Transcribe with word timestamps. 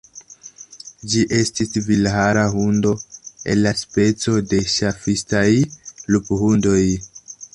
Ĝi 1.09 1.19
estis 1.39 1.75
vilhara 1.89 2.45
hundo 2.53 2.93
el 3.53 3.61
la 3.67 3.75
speco 3.83 4.35
de 4.53 4.63
ŝafistaj 4.77 5.47
luphundoj. 6.15 6.83